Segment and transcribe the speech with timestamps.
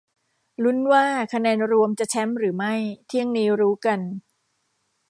[0.63, 2.73] ลุ้น ว่าคะแนนรวมจะแชมป์หรือไม่
[3.07, 3.99] เที่ยงนี้รู้กัน